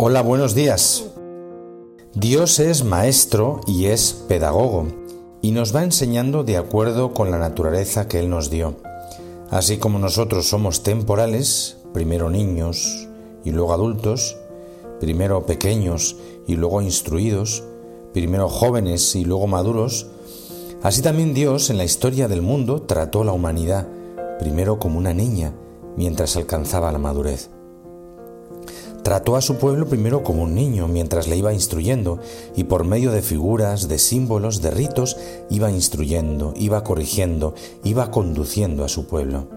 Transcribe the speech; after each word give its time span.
Hola, 0.00 0.22
buenos 0.22 0.54
días. 0.54 1.06
Dios 2.14 2.60
es 2.60 2.84
maestro 2.84 3.60
y 3.66 3.86
es 3.86 4.12
pedagogo 4.12 4.86
y 5.42 5.50
nos 5.50 5.74
va 5.74 5.82
enseñando 5.82 6.44
de 6.44 6.56
acuerdo 6.56 7.12
con 7.12 7.32
la 7.32 7.38
naturaleza 7.38 8.06
que 8.06 8.20
Él 8.20 8.30
nos 8.30 8.48
dio. 8.48 8.76
Así 9.50 9.78
como 9.78 9.98
nosotros 9.98 10.48
somos 10.48 10.84
temporales, 10.84 11.78
primero 11.92 12.30
niños 12.30 13.08
y 13.44 13.50
luego 13.50 13.72
adultos, 13.72 14.36
primero 15.00 15.46
pequeños 15.46 16.14
y 16.46 16.54
luego 16.54 16.80
instruidos, 16.80 17.64
primero 18.12 18.48
jóvenes 18.48 19.16
y 19.16 19.24
luego 19.24 19.48
maduros, 19.48 20.06
así 20.80 21.02
también 21.02 21.34
Dios 21.34 21.70
en 21.70 21.76
la 21.76 21.84
historia 21.84 22.28
del 22.28 22.40
mundo 22.40 22.82
trató 22.82 23.24
la 23.24 23.32
humanidad, 23.32 23.88
primero 24.38 24.78
como 24.78 24.96
una 24.96 25.12
niña, 25.12 25.54
mientras 25.96 26.36
alcanzaba 26.36 26.92
la 26.92 26.98
madurez. 26.98 27.50
Trató 29.08 29.36
a 29.36 29.40
su 29.40 29.56
pueblo 29.56 29.88
primero 29.88 30.22
como 30.22 30.42
un 30.42 30.54
niño 30.54 30.86
mientras 30.86 31.28
le 31.28 31.36
iba 31.38 31.54
instruyendo 31.54 32.18
y 32.54 32.64
por 32.64 32.84
medio 32.84 33.10
de 33.10 33.22
figuras, 33.22 33.88
de 33.88 33.98
símbolos, 33.98 34.60
de 34.60 34.70
ritos, 34.70 35.16
iba 35.48 35.70
instruyendo, 35.70 36.52
iba 36.58 36.84
corrigiendo, 36.84 37.54
iba 37.84 38.10
conduciendo 38.10 38.84
a 38.84 38.88
su 38.88 39.06
pueblo. 39.06 39.48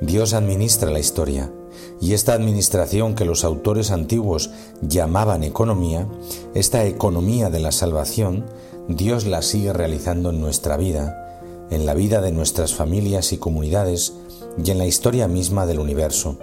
Dios 0.00 0.32
administra 0.32 0.90
la 0.90 0.98
historia 0.98 1.52
y 2.00 2.14
esta 2.14 2.32
administración 2.32 3.14
que 3.14 3.26
los 3.26 3.44
autores 3.44 3.90
antiguos 3.90 4.48
llamaban 4.80 5.44
economía, 5.44 6.08
esta 6.54 6.86
economía 6.86 7.50
de 7.50 7.60
la 7.60 7.70
salvación, 7.70 8.46
Dios 8.88 9.26
la 9.26 9.42
sigue 9.42 9.74
realizando 9.74 10.30
en 10.30 10.40
nuestra 10.40 10.78
vida, 10.78 11.66
en 11.68 11.84
la 11.84 11.92
vida 11.92 12.22
de 12.22 12.32
nuestras 12.32 12.72
familias 12.72 13.34
y 13.34 13.36
comunidades 13.36 14.14
y 14.56 14.70
en 14.70 14.78
la 14.78 14.86
historia 14.86 15.28
misma 15.28 15.66
del 15.66 15.80
universo. 15.80 16.38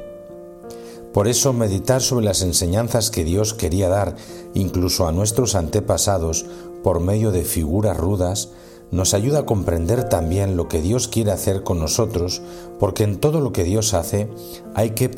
Por 1.13 1.27
eso 1.27 1.53
meditar 1.53 2.01
sobre 2.01 2.25
las 2.25 2.41
enseñanzas 2.41 3.09
que 3.09 3.23
Dios 3.23 3.53
quería 3.53 3.89
dar 3.89 4.15
incluso 4.53 5.07
a 5.07 5.11
nuestros 5.11 5.55
antepasados 5.55 6.45
por 6.83 6.99
medio 6.99 7.31
de 7.31 7.43
figuras 7.43 7.97
rudas 7.97 8.49
nos 8.91 9.13
ayuda 9.13 9.39
a 9.39 9.45
comprender 9.45 10.09
también 10.09 10.57
lo 10.57 10.67
que 10.67 10.81
Dios 10.81 11.07
quiere 11.07 11.31
hacer 11.31 11.63
con 11.63 11.79
nosotros, 11.79 12.41
porque 12.77 13.03
en 13.03 13.19
todo 13.19 13.39
lo 13.39 13.53
que 13.53 13.63
Dios 13.63 13.93
hace 13.93 14.27
hay 14.75 14.91
que, 14.91 15.09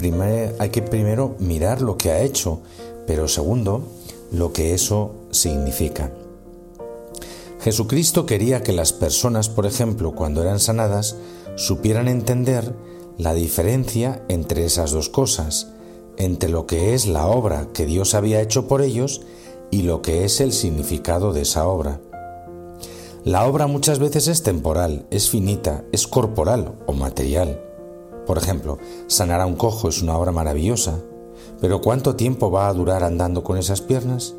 hay 0.59 0.69
que 0.69 0.81
primero 0.83 1.35
mirar 1.39 1.81
lo 1.81 1.97
que 1.97 2.11
ha 2.11 2.21
hecho, 2.21 2.61
pero 3.07 3.27
segundo, 3.27 3.83
lo 4.31 4.53
que 4.53 4.75
eso 4.75 5.11
significa. 5.31 6.11
Jesucristo 7.61 8.25
quería 8.25 8.61
que 8.61 8.73
las 8.73 8.93
personas, 8.93 9.49
por 9.49 9.65
ejemplo, 9.65 10.13
cuando 10.13 10.41
eran 10.41 10.59
sanadas, 10.59 11.15
supieran 11.55 12.07
entender 12.07 12.73
la 13.17 13.33
diferencia 13.33 14.23
entre 14.27 14.65
esas 14.65 14.91
dos 14.91 15.09
cosas, 15.09 15.72
entre 16.17 16.49
lo 16.49 16.65
que 16.67 16.93
es 16.93 17.07
la 17.07 17.27
obra 17.27 17.67
que 17.73 17.85
Dios 17.85 18.13
había 18.13 18.41
hecho 18.41 18.67
por 18.67 18.81
ellos 18.81 19.21
y 19.71 19.83
lo 19.83 20.01
que 20.01 20.25
es 20.25 20.39
el 20.41 20.53
significado 20.53 21.33
de 21.33 21.41
esa 21.41 21.67
obra. 21.67 21.99
La 23.23 23.45
obra 23.45 23.67
muchas 23.67 23.99
veces 23.99 24.27
es 24.27 24.43
temporal, 24.43 25.05
es 25.09 25.29
finita, 25.29 25.83
es 25.91 26.07
corporal 26.07 26.75
o 26.85 26.93
material. 26.93 27.61
Por 28.25 28.37
ejemplo, 28.37 28.77
sanar 29.07 29.41
a 29.41 29.45
un 29.45 29.55
cojo 29.55 29.89
es 29.89 30.01
una 30.01 30.17
obra 30.17 30.31
maravillosa, 30.31 30.99
pero 31.61 31.81
¿cuánto 31.81 32.15
tiempo 32.15 32.51
va 32.51 32.67
a 32.67 32.73
durar 32.73 33.03
andando 33.03 33.43
con 33.43 33.57
esas 33.57 33.81
piernas? 33.81 34.35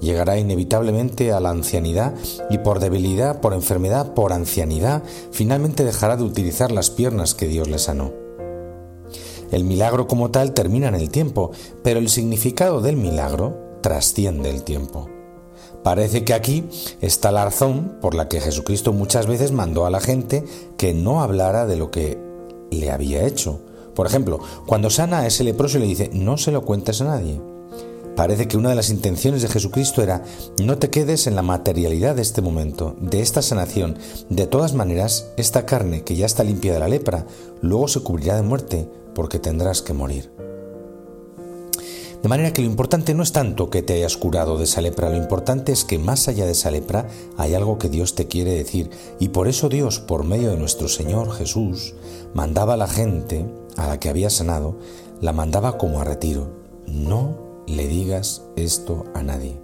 Llegará 0.00 0.38
inevitablemente 0.38 1.32
a 1.32 1.40
la 1.40 1.50
ancianidad 1.50 2.14
y 2.50 2.58
por 2.58 2.80
debilidad, 2.80 3.40
por 3.40 3.54
enfermedad, 3.54 4.14
por 4.14 4.32
ancianidad, 4.32 5.02
finalmente 5.30 5.84
dejará 5.84 6.16
de 6.16 6.24
utilizar 6.24 6.72
las 6.72 6.90
piernas 6.90 7.34
que 7.34 7.48
Dios 7.48 7.68
le 7.68 7.78
sanó. 7.78 8.25
El 9.50 9.64
milagro 9.64 10.06
como 10.06 10.30
tal 10.30 10.52
termina 10.52 10.88
en 10.88 10.94
el 10.94 11.10
tiempo, 11.10 11.50
pero 11.82 11.98
el 11.98 12.08
significado 12.08 12.80
del 12.80 12.96
milagro 12.96 13.78
trasciende 13.82 14.50
el 14.50 14.62
tiempo. 14.62 15.08
Parece 15.82 16.24
que 16.24 16.34
aquí 16.34 16.64
está 17.00 17.30
la 17.30 17.44
razón 17.44 17.98
por 18.00 18.14
la 18.14 18.28
que 18.28 18.40
Jesucristo 18.40 18.92
muchas 18.92 19.26
veces 19.26 19.52
mandó 19.52 19.86
a 19.86 19.90
la 19.90 20.00
gente 20.00 20.44
que 20.76 20.94
no 20.94 21.22
hablara 21.22 21.66
de 21.66 21.76
lo 21.76 21.90
que 21.90 22.18
le 22.70 22.90
había 22.90 23.24
hecho. 23.24 23.60
Por 23.94 24.06
ejemplo, 24.06 24.40
cuando 24.66 24.90
sana 24.90 25.20
a 25.20 25.26
ese 25.26 25.44
leproso 25.44 25.78
y 25.78 25.82
le 25.82 25.86
dice, 25.86 26.10
no 26.12 26.38
se 26.38 26.50
lo 26.50 26.62
cuentes 26.62 27.00
a 27.00 27.04
nadie. 27.04 27.40
Parece 28.16 28.48
que 28.48 28.56
una 28.56 28.70
de 28.70 28.74
las 28.74 28.88
intenciones 28.88 29.42
de 29.42 29.48
Jesucristo 29.48 30.02
era, 30.02 30.24
no 30.62 30.78
te 30.78 30.88
quedes 30.88 31.26
en 31.26 31.36
la 31.36 31.42
materialidad 31.42 32.16
de 32.16 32.22
este 32.22 32.40
momento, 32.40 32.96
de 32.98 33.20
esta 33.20 33.42
sanación. 33.42 33.98
De 34.30 34.46
todas 34.46 34.72
maneras, 34.72 35.28
esta 35.36 35.66
carne 35.66 36.02
que 36.02 36.16
ya 36.16 36.24
está 36.24 36.42
limpia 36.42 36.72
de 36.72 36.80
la 36.80 36.88
lepra, 36.88 37.26
luego 37.60 37.88
se 37.88 38.00
cubrirá 38.00 38.34
de 38.34 38.42
muerte, 38.42 38.88
porque 39.14 39.38
tendrás 39.38 39.82
que 39.82 39.92
morir. 39.92 40.32
De 42.22 42.28
manera 42.30 42.54
que 42.54 42.62
lo 42.62 42.68
importante 42.68 43.14
no 43.14 43.22
es 43.22 43.32
tanto 43.32 43.68
que 43.68 43.82
te 43.82 43.92
hayas 43.92 44.16
curado 44.16 44.56
de 44.56 44.64
esa 44.64 44.80
lepra, 44.80 45.10
lo 45.10 45.16
importante 45.16 45.70
es 45.72 45.84
que 45.84 45.98
más 45.98 46.26
allá 46.26 46.46
de 46.46 46.52
esa 46.52 46.70
lepra 46.70 47.06
hay 47.36 47.54
algo 47.54 47.78
que 47.78 47.90
Dios 47.90 48.14
te 48.14 48.26
quiere 48.26 48.52
decir 48.52 48.90
y 49.20 49.28
por 49.28 49.46
eso 49.46 49.68
Dios, 49.68 50.00
por 50.00 50.24
medio 50.24 50.50
de 50.50 50.56
nuestro 50.56 50.88
Señor 50.88 51.30
Jesús, 51.32 51.94
mandaba 52.32 52.74
a 52.74 52.78
la 52.78 52.88
gente 52.88 53.44
a 53.76 53.86
la 53.86 54.00
que 54.00 54.08
había 54.08 54.30
sanado, 54.30 54.78
la 55.20 55.32
mandaba 55.34 55.76
como 55.76 56.00
a 56.00 56.04
retiro. 56.04 56.48
No 56.86 57.45
le 57.66 57.86
digas 57.86 58.42
esto 58.56 59.04
a 59.14 59.22
nadie. 59.22 59.60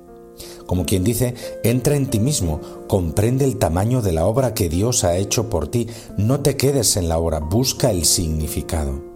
Como 0.66 0.86
quien 0.86 1.04
dice, 1.04 1.34
entra 1.62 1.96
en 1.96 2.08
ti 2.08 2.18
mismo, 2.18 2.60
comprende 2.88 3.44
el 3.44 3.58
tamaño 3.58 4.02
de 4.02 4.12
la 4.12 4.26
obra 4.26 4.54
que 4.54 4.68
Dios 4.68 5.04
ha 5.04 5.16
hecho 5.16 5.50
por 5.50 5.68
ti, 5.68 5.88
no 6.16 6.40
te 6.40 6.56
quedes 6.56 6.96
en 6.96 7.08
la 7.08 7.18
obra, 7.18 7.40
busca 7.40 7.90
el 7.90 8.04
significado. 8.04 9.12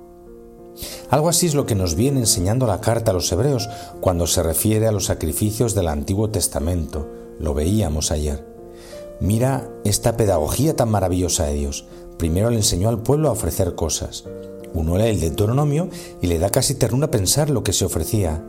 Algo 1.08 1.28
así 1.28 1.46
es 1.46 1.54
lo 1.54 1.66
que 1.66 1.74
nos 1.74 1.94
viene 1.94 2.20
enseñando 2.20 2.66
la 2.66 2.80
carta 2.80 3.10
a 3.10 3.14
los 3.14 3.30
hebreos 3.32 3.68
cuando 4.00 4.26
se 4.26 4.42
refiere 4.42 4.86
a 4.86 4.92
los 4.92 5.06
sacrificios 5.06 5.74
del 5.74 5.88
Antiguo 5.88 6.30
Testamento. 6.30 7.08
Lo 7.38 7.54
veíamos 7.54 8.10
ayer. 8.10 8.44
Mira 9.20 9.70
esta 9.84 10.16
pedagogía 10.16 10.76
tan 10.76 10.90
maravillosa 10.90 11.46
de 11.46 11.54
Dios. 11.54 11.86
Primero 12.18 12.50
le 12.50 12.56
enseñó 12.56 12.88
al 12.88 13.02
pueblo 13.02 13.28
a 13.28 13.32
ofrecer 13.32 13.74
cosas. 13.74 14.24
Uno 14.74 14.96
lee 14.96 15.08
el 15.08 15.20
Deuteronomio 15.20 15.88
y 16.20 16.26
le 16.26 16.38
da 16.38 16.50
casi 16.50 16.74
ternura 16.74 17.10
pensar 17.10 17.50
lo 17.50 17.62
que 17.62 17.72
se 17.72 17.84
ofrecía. 17.84 18.42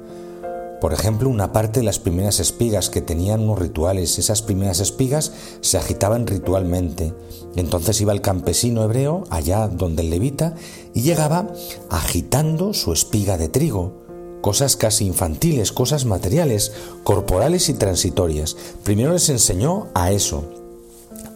Por 0.80 0.94
ejemplo, 0.94 1.30
una 1.30 1.54
parte 1.54 1.80
de 1.80 1.86
las 1.86 1.98
primeras 1.98 2.40
espigas 2.40 2.90
que 2.90 3.02
tenían 3.02 3.42
unos 3.42 3.58
rituales, 3.58 4.20
esas 4.20 4.44
primeras 4.44 4.80
espigas 4.80 5.32
se 5.62 5.78
agitaban 5.78 6.28
ritualmente. 6.28 7.14
Entonces 7.56 8.00
iba 8.00 8.14
el 8.14 8.22
campesino 8.22 8.84
hebreo, 8.84 9.24
allá 9.32 9.68
donde 9.68 10.04
el 10.04 10.12
levita, 10.12 10.54
y 10.94 11.02
llegaba 11.02 11.48
agitando 11.90 12.76
su 12.76 12.94
espiga 12.94 13.38
de 13.38 13.50
trigo. 13.50 14.06
Cosas 14.42 14.76
casi 14.76 15.08
infantiles, 15.08 15.72
cosas 15.72 16.06
materiales, 16.06 16.72
corporales 17.04 17.70
y 17.70 17.74
transitorias. 17.74 18.56
Primero 18.84 19.14
les 19.14 19.30
enseñó 19.30 19.88
a 19.96 20.12
eso, 20.12 20.44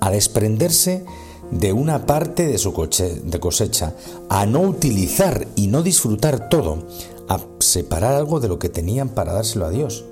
a 0.01 0.11
desprenderse 0.11 1.03
de 1.51 1.73
una 1.73 2.05
parte 2.05 2.47
de 2.47 2.57
su 2.57 2.73
cosecha, 2.73 3.93
a 4.29 4.45
no 4.45 4.61
utilizar 4.61 5.47
y 5.55 5.67
no 5.67 5.83
disfrutar 5.83 6.49
todo, 6.49 6.79
a 7.27 7.39
separar 7.59 8.15
algo 8.15 8.39
de 8.39 8.47
lo 8.47 8.57
que 8.57 8.69
tenían 8.69 9.09
para 9.09 9.33
dárselo 9.33 9.65
a 9.65 9.69
Dios. 9.69 10.05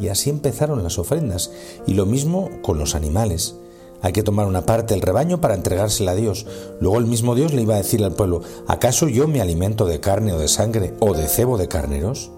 Y 0.00 0.08
así 0.08 0.30
empezaron 0.30 0.82
las 0.82 0.98
ofrendas. 0.98 1.50
Y 1.86 1.94
lo 1.94 2.06
mismo 2.06 2.48
con 2.62 2.78
los 2.78 2.94
animales. 2.94 3.54
Hay 4.02 4.12
que 4.12 4.22
tomar 4.22 4.46
una 4.46 4.64
parte 4.64 4.94
del 4.94 5.02
rebaño 5.02 5.42
para 5.42 5.54
entregársela 5.54 6.12
a 6.12 6.16
Dios. 6.16 6.46
Luego 6.80 6.98
el 6.98 7.06
mismo 7.06 7.34
Dios 7.34 7.52
le 7.52 7.62
iba 7.62 7.74
a 7.74 7.78
decir 7.78 8.02
al 8.02 8.14
pueblo, 8.14 8.40
¿acaso 8.66 9.08
yo 9.08 9.28
me 9.28 9.42
alimento 9.42 9.84
de 9.84 10.00
carne 10.00 10.32
o 10.32 10.38
de 10.38 10.48
sangre 10.48 10.94
o 11.00 11.12
de 11.12 11.28
cebo 11.28 11.58
de 11.58 11.68
carneros? 11.68 12.30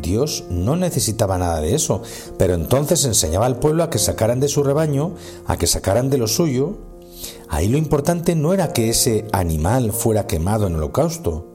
Dios 0.00 0.44
no 0.48 0.76
necesitaba 0.76 1.36
nada 1.36 1.60
de 1.60 1.74
eso, 1.74 2.02
pero 2.38 2.54
entonces 2.54 3.04
enseñaba 3.04 3.46
al 3.46 3.58
pueblo 3.58 3.82
a 3.82 3.90
que 3.90 3.98
sacaran 3.98 4.40
de 4.40 4.48
su 4.48 4.62
rebaño, 4.62 5.14
a 5.46 5.58
que 5.58 5.66
sacaran 5.66 6.08
de 6.08 6.18
lo 6.18 6.28
suyo. 6.28 6.78
Ahí 7.50 7.68
lo 7.68 7.76
importante 7.76 8.34
no 8.34 8.54
era 8.54 8.72
que 8.72 8.88
ese 8.88 9.26
animal 9.32 9.92
fuera 9.92 10.26
quemado 10.26 10.66
en 10.66 10.76
holocausto, 10.76 11.50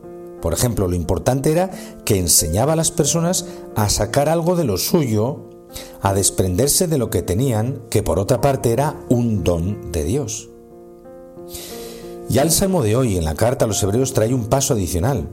por 0.46 0.54
ejemplo, 0.54 0.88
lo 0.88 0.96
importante 0.96 1.52
era 1.52 1.72
que 2.06 2.20
enseñaba 2.20 2.74
a 2.74 2.76
las 2.76 2.92
personas 2.92 3.48
a 3.76 3.90
sacar 3.90 4.30
algo 4.30 4.56
de 4.56 4.64
lo 4.64 4.78
suyo, 4.78 5.50
a 6.04 6.14
desprenderse 6.14 6.86
de 6.86 7.00
lo 7.00 7.10
que 7.10 7.24
tenían, 7.24 7.82
que 7.90 8.04
por 8.04 8.20
otra 8.20 8.42
parte 8.42 8.72
era 8.72 8.96
un 9.10 9.44
don 9.44 9.92
de 9.92 10.04
Dios. 10.04 10.50
Ya 12.30 12.44
el 12.44 12.52
Salmo 12.52 12.84
de 12.84 12.96
hoy 12.96 13.18
en 13.18 13.26
la 13.26 13.34
carta 13.34 13.66
a 13.66 13.68
los 13.68 13.82
Hebreos 13.82 14.14
trae 14.14 14.36
un 14.36 14.46
paso 14.46 14.76
adicional. 14.76 15.30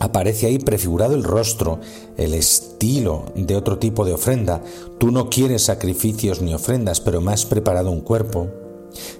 Aparece 0.00 0.48
ahí 0.48 0.58
prefigurado 0.58 1.14
el 1.14 1.24
rostro, 1.24 1.80
el 2.18 2.34
estilo 2.34 3.32
de 3.34 3.56
otro 3.56 3.78
tipo 3.78 4.04
de 4.04 4.12
ofrenda. 4.12 4.62
Tú 4.98 5.10
no 5.12 5.30
quieres 5.30 5.62
sacrificios 5.62 6.42
ni 6.42 6.52
ofrendas, 6.52 7.00
pero 7.00 7.22
me 7.22 7.32
has 7.32 7.46
preparado 7.46 7.90
un 7.90 8.02
cuerpo. 8.02 8.48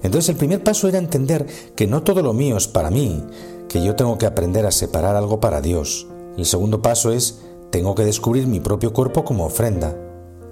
Entonces 0.02 0.28
el 0.31 0.37
primer 0.37 0.62
paso 0.62 0.88
era 0.88 0.99
entender 0.99 1.46
que 1.75 1.87
no 1.87 2.02
todo 2.02 2.23
lo 2.23 2.32
mío 2.32 2.56
es 2.56 2.69
para 2.69 2.90
mí, 2.90 3.23
que 3.69 3.82
yo 3.82 3.96
tengo 3.96 4.19
que 4.19 4.26
aprender 4.26 4.67
a 4.67 4.73
separar 4.73 5.17
algo 5.17 5.40
para 5.40 5.61
Dios. 5.61 6.06
El 6.37 6.44
segundo 6.44 6.82
paso 6.82 7.12
es, 7.12 7.40
tengo 7.70 7.94
que 7.94 8.05
descubrir 8.05 8.46
mi 8.46 8.61
propio 8.61 8.93
cuerpo 8.93 9.25
como 9.25 9.46
ofrenda. 9.46 9.96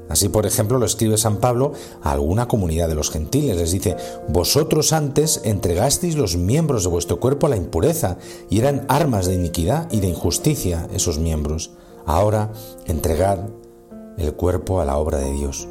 Así, 0.09 0.29
por 0.29 0.45
ejemplo, 0.45 0.79
lo 0.79 0.87
escribe 0.87 1.17
San 1.17 1.39
Pablo 1.39 1.73
a 2.03 2.13
alguna 2.13 2.47
comunidad 2.47 2.89
de 2.89 2.95
los 2.95 3.11
gentiles. 3.11 3.57
Les 3.57 3.73
dice, 3.73 3.97
vosotros 4.29 4.93
antes 4.93 5.41
entregasteis 5.45 6.17
los 6.17 6.37
miembros 6.37 6.85
de 6.85 6.91
vuestro 6.91 7.21
cuerpo 7.21 7.47
a 7.47 7.51
la 7.51 7.57
impureza 7.57 8.19
y 8.51 8.59
eran 8.59 8.85
armas 8.89 9.27
de 9.27 9.35
iniquidad 9.35 9.91
y 9.91 10.01
de 10.01 10.09
injusticia 10.09 10.89
esos 10.93 11.19
miembros. 11.19 11.71
Ahora 12.05 12.53
entregad 12.87 13.49
el 14.19 14.35
cuerpo 14.35 14.81
a 14.81 14.85
la 14.85 14.99
obra 14.99 15.19
de 15.19 15.33
Dios. 15.33 15.69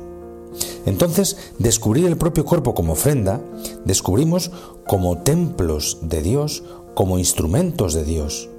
Entonces, 0.85 1.37
descubrir 1.59 2.05
el 2.05 2.17
propio 2.17 2.45
cuerpo 2.45 2.73
como 2.73 2.93
ofrenda, 2.93 3.41
descubrimos 3.85 4.51
como 4.85 5.19
templos 5.19 5.99
de 6.01 6.21
Dios, 6.21 6.63
como 6.93 7.17
instrumentos 7.17 7.93
de 7.93 8.03
Dios. 8.03 8.49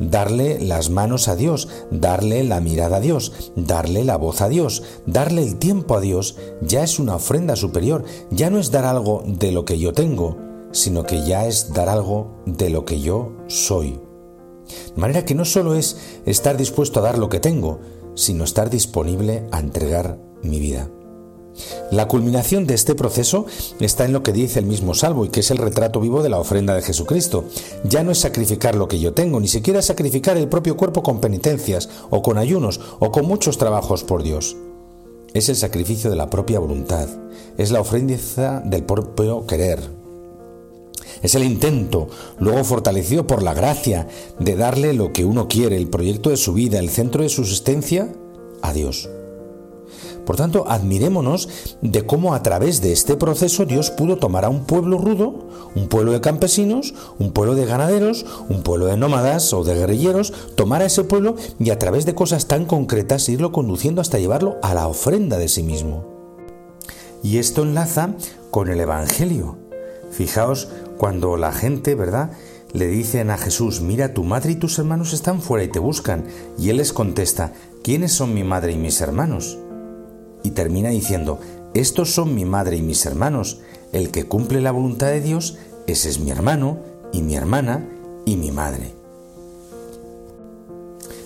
Darle 0.00 0.58
las 0.60 0.90
manos 0.90 1.28
a 1.28 1.36
Dios, 1.36 1.68
darle 1.90 2.42
la 2.42 2.60
mirada 2.60 2.96
a 2.96 3.00
Dios, 3.00 3.52
darle 3.54 4.02
la 4.04 4.16
voz 4.16 4.40
a 4.40 4.48
Dios, 4.48 4.82
darle 5.06 5.42
el 5.42 5.56
tiempo 5.56 5.94
a 5.94 6.00
Dios, 6.00 6.36
ya 6.62 6.82
es 6.82 6.98
una 6.98 7.16
ofrenda 7.16 7.54
superior, 7.54 8.04
ya 8.30 8.50
no 8.50 8.58
es 8.58 8.70
dar 8.70 8.86
algo 8.86 9.22
de 9.26 9.52
lo 9.52 9.64
que 9.64 9.78
yo 9.78 9.92
tengo, 9.92 10.38
sino 10.72 11.04
que 11.04 11.24
ya 11.24 11.46
es 11.46 11.72
dar 11.74 11.88
algo 11.88 12.42
de 12.46 12.70
lo 12.70 12.84
que 12.84 13.00
yo 13.00 13.32
soy. 13.46 14.00
De 14.94 15.00
manera 15.00 15.24
que 15.24 15.34
no 15.34 15.44
solo 15.44 15.74
es 15.74 15.98
estar 16.26 16.56
dispuesto 16.56 17.00
a 17.00 17.02
dar 17.02 17.18
lo 17.18 17.28
que 17.28 17.40
tengo, 17.40 17.80
sino 18.14 18.44
estar 18.44 18.70
disponible 18.70 19.46
a 19.50 19.60
entregar 19.60 20.18
mi 20.42 20.58
vida. 20.58 20.90
La 21.90 22.08
culminación 22.08 22.66
de 22.66 22.74
este 22.74 22.94
proceso 22.94 23.46
está 23.80 24.04
en 24.04 24.12
lo 24.12 24.22
que 24.22 24.32
dice 24.32 24.58
el 24.58 24.66
mismo 24.66 24.94
Salvo 24.94 25.24
y 25.24 25.28
que 25.28 25.40
es 25.40 25.50
el 25.50 25.58
retrato 25.58 26.00
vivo 26.00 26.22
de 26.22 26.28
la 26.28 26.38
ofrenda 26.38 26.74
de 26.74 26.82
Jesucristo. 26.82 27.44
Ya 27.84 28.02
no 28.02 28.10
es 28.10 28.18
sacrificar 28.18 28.74
lo 28.74 28.88
que 28.88 28.98
yo 28.98 29.14
tengo, 29.14 29.40
ni 29.40 29.48
siquiera 29.48 29.82
sacrificar 29.82 30.36
el 30.36 30.48
propio 30.48 30.76
cuerpo 30.76 31.02
con 31.02 31.20
penitencias, 31.20 31.88
o 32.10 32.22
con 32.22 32.38
ayunos, 32.38 32.80
o 32.98 33.10
con 33.10 33.26
muchos 33.26 33.58
trabajos 33.58 34.04
por 34.04 34.22
Dios. 34.22 34.56
Es 35.34 35.48
el 35.48 35.56
sacrificio 35.56 36.10
de 36.10 36.16
la 36.16 36.30
propia 36.30 36.58
voluntad, 36.58 37.08
es 37.58 37.70
la 37.70 37.80
ofrenda 37.80 38.60
del 38.64 38.84
propio 38.84 39.46
querer. 39.46 39.80
Es 41.22 41.34
el 41.34 41.42
intento, 41.42 42.08
luego 42.38 42.64
fortalecido 42.64 43.26
por 43.26 43.42
la 43.42 43.54
gracia, 43.54 44.06
de 44.38 44.56
darle 44.56 44.92
lo 44.92 45.12
que 45.12 45.24
uno 45.24 45.48
quiere, 45.48 45.76
el 45.76 45.88
proyecto 45.88 46.30
de 46.30 46.36
su 46.36 46.52
vida, 46.52 46.78
el 46.78 46.90
centro 46.90 47.22
de 47.22 47.28
su 47.28 47.42
existencia, 47.42 48.12
a 48.62 48.72
Dios. 48.72 49.08
Por 50.28 50.36
tanto, 50.36 50.66
admirémonos 50.68 51.48
de 51.80 52.04
cómo 52.04 52.34
a 52.34 52.42
través 52.42 52.82
de 52.82 52.92
este 52.92 53.16
proceso 53.16 53.64
Dios 53.64 53.90
pudo 53.90 54.18
tomar 54.18 54.44
a 54.44 54.50
un 54.50 54.66
pueblo 54.66 54.98
rudo, 54.98 55.48
un 55.74 55.88
pueblo 55.88 56.12
de 56.12 56.20
campesinos, 56.20 56.92
un 57.18 57.32
pueblo 57.32 57.54
de 57.54 57.64
ganaderos, 57.64 58.26
un 58.50 58.62
pueblo 58.62 58.84
de 58.84 58.98
nómadas 58.98 59.54
o 59.54 59.64
de 59.64 59.74
guerrilleros, 59.74 60.34
tomar 60.54 60.82
a 60.82 60.84
ese 60.84 61.02
pueblo 61.02 61.36
y 61.58 61.70
a 61.70 61.78
través 61.78 62.04
de 62.04 62.14
cosas 62.14 62.46
tan 62.46 62.66
concretas 62.66 63.30
irlo 63.30 63.52
conduciendo 63.52 64.02
hasta 64.02 64.18
llevarlo 64.18 64.58
a 64.62 64.74
la 64.74 64.86
ofrenda 64.86 65.38
de 65.38 65.48
sí 65.48 65.62
mismo. 65.62 66.04
Y 67.22 67.38
esto 67.38 67.62
enlaza 67.62 68.10
con 68.50 68.68
el 68.68 68.80
Evangelio. 68.80 69.56
Fijaos 70.10 70.68
cuando 70.98 71.38
la 71.38 71.52
gente, 71.52 71.94
¿verdad? 71.94 72.32
Le 72.74 72.88
dicen 72.88 73.30
a 73.30 73.38
Jesús, 73.38 73.80
mira, 73.80 74.12
tu 74.12 74.24
madre 74.24 74.52
y 74.52 74.56
tus 74.56 74.78
hermanos 74.78 75.14
están 75.14 75.40
fuera 75.40 75.64
y 75.64 75.68
te 75.68 75.78
buscan. 75.78 76.26
Y 76.58 76.68
él 76.68 76.76
les 76.76 76.92
contesta, 76.92 77.54
¿quiénes 77.82 78.12
son 78.12 78.34
mi 78.34 78.44
madre 78.44 78.72
y 78.72 78.76
mis 78.76 79.00
hermanos? 79.00 79.56
Y 80.48 80.50
termina 80.50 80.88
diciendo, 80.88 81.38
estos 81.74 82.14
son 82.14 82.34
mi 82.34 82.46
madre 82.46 82.76
y 82.76 82.82
mis 82.82 83.04
hermanos, 83.04 83.60
el 83.92 84.10
que 84.10 84.24
cumple 84.24 84.62
la 84.62 84.72
voluntad 84.72 85.08
de 85.08 85.20
Dios, 85.20 85.58
ese 85.86 86.08
es 86.08 86.20
mi 86.20 86.30
hermano 86.30 86.78
y 87.12 87.20
mi 87.20 87.36
hermana 87.36 87.86
y 88.24 88.36
mi 88.36 88.50
madre. 88.50 88.94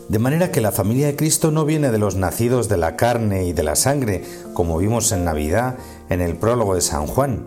De 0.08 0.18
manera 0.18 0.50
que 0.50 0.60
la 0.60 0.72
familia 0.72 1.06
de 1.06 1.14
Cristo 1.14 1.52
no 1.52 1.64
viene 1.64 1.92
de 1.92 1.98
los 1.98 2.16
nacidos 2.16 2.68
de 2.68 2.76
la 2.76 2.96
carne 2.96 3.46
y 3.46 3.52
de 3.52 3.62
la 3.62 3.76
sangre, 3.76 4.24
como 4.54 4.78
vimos 4.78 5.12
en 5.12 5.24
Navidad 5.24 5.76
en 6.10 6.20
el 6.20 6.36
prólogo 6.36 6.74
de 6.74 6.80
San 6.80 7.06
Juan, 7.06 7.44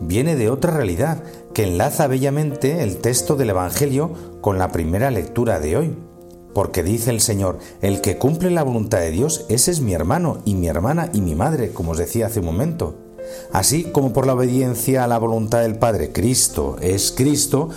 viene 0.00 0.34
de 0.34 0.48
otra 0.48 0.72
realidad 0.72 1.22
que 1.52 1.64
enlaza 1.64 2.06
bellamente 2.06 2.82
el 2.82 2.96
texto 2.96 3.36
del 3.36 3.50
Evangelio 3.50 4.12
con 4.40 4.58
la 4.58 4.72
primera 4.72 5.10
lectura 5.10 5.60
de 5.60 5.76
hoy 5.76 6.07
porque 6.58 6.82
dice 6.82 7.10
el 7.10 7.20
Señor, 7.20 7.60
el 7.82 8.00
que 8.00 8.18
cumple 8.18 8.50
la 8.50 8.64
voluntad 8.64 8.98
de 8.98 9.12
Dios, 9.12 9.44
ese 9.48 9.70
es 9.70 9.80
mi 9.80 9.94
hermano 9.94 10.42
y 10.44 10.56
mi 10.56 10.66
hermana 10.66 11.08
y 11.12 11.20
mi 11.20 11.36
madre, 11.36 11.70
como 11.70 11.92
os 11.92 11.98
decía 11.98 12.26
hace 12.26 12.40
un 12.40 12.46
momento. 12.46 12.96
Así 13.52 13.84
como 13.84 14.12
por 14.12 14.26
la 14.26 14.34
obediencia 14.34 15.04
a 15.04 15.06
la 15.06 15.20
voluntad 15.20 15.60
del 15.60 15.78
Padre, 15.78 16.10
Cristo 16.10 16.76
es 16.80 17.12
Cristo, 17.12 17.68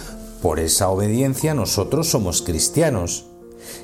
por 0.41 0.59
esa 0.59 0.89
obediencia 0.89 1.53
nosotros 1.53 2.09
somos 2.09 2.41
cristianos. 2.41 3.27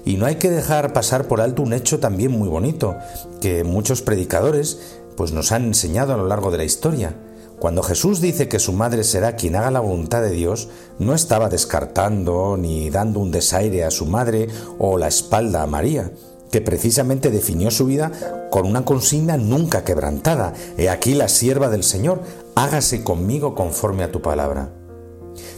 Y 0.04 0.18
no 0.18 0.26
hay 0.26 0.38
que 0.38 0.50
dejar 0.50 0.94
pasar 0.94 1.28
por 1.28 1.42
alto 1.42 1.62
un 1.62 1.74
hecho 1.74 2.00
también 2.00 2.32
muy 2.32 2.50
bonito, 2.50 2.96
que 3.40 3.64
muchos 3.64 4.02
predicadores 4.02 4.80
pues 5.16 5.32
nos 5.32 5.52
han 5.52 5.66
enseñado 5.66 6.16
a 6.16 6.18
lo 6.18 6.26
largo 6.26 6.50
de 6.50 6.58
la 6.58 6.64
historia. 6.64 7.16
Cuando 7.60 7.82
Jesús 7.82 8.22
dice 8.22 8.48
que 8.48 8.60
su 8.60 8.72
madre 8.72 9.04
será 9.04 9.36
quien 9.36 9.56
haga 9.56 9.72
la 9.72 9.80
voluntad 9.80 10.22
de 10.22 10.30
Dios, 10.30 10.70
no 11.00 11.16
estaba 11.16 11.50
descartando 11.50 12.56
ni 12.56 12.92
dando 12.92 13.20
un 13.20 13.32
desaire 13.32 13.84
a 13.84 13.90
su 13.90 14.06
madre 14.06 14.48
o 14.78 15.00
la 15.00 15.08
espalda 15.08 15.64
a 15.64 15.68
María, 15.68 16.12
que 16.52 16.62
precisamente 16.62 17.32
definió 17.32 17.72
su 17.72 17.86
vida 17.88 18.12
con 18.52 18.68
una 18.68 18.86
consigna 18.86 19.38
nunca 19.38 19.84
quebrantada. 19.84 20.54
He 20.78 20.88
aquí 20.88 21.16
la 21.16 21.30
sierva 21.30 21.70
del 21.70 21.84
Señor, 21.84 22.22
hágase 22.54 23.04
conmigo 23.04 23.56
conforme 23.56 24.04
a 24.04 24.12
tu 24.12 24.22
palabra. 24.22 24.70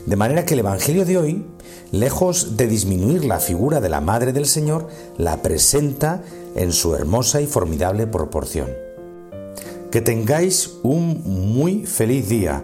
De 0.06 0.16
manera 0.16 0.46
que 0.46 0.54
el 0.54 0.62
Evangelio 0.62 1.04
de 1.04 1.18
hoy, 1.18 1.46
lejos 1.92 2.56
de 2.56 2.68
disminuir 2.68 3.25
la 3.25 3.40
figura 3.40 3.81
de 3.81 3.90
la 3.90 4.00
Madre 4.00 4.31
del 4.31 4.46
Señor, 4.46 4.88
la 5.18 5.42
presenta 5.42 6.24
en 6.56 6.72
su 6.72 6.96
hermosa 6.96 7.42
y 7.42 7.46
formidable 7.46 8.07
proporción. 8.07 8.88
Que 9.91 10.01
tengáis 10.01 10.80
un 10.83 11.24
muy 11.53 11.86
feliz 11.86 12.30
día. 12.30 12.63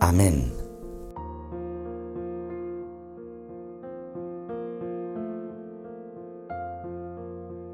Amén. 0.00 0.59